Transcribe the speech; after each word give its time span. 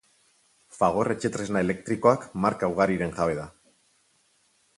Fagor 0.77 1.11
Etxetresna 1.15 1.63
Elektrikoak 1.65 2.25
marka 2.47 2.71
ugariren 2.75 3.15
jabe 3.21 3.37
da. 3.43 3.47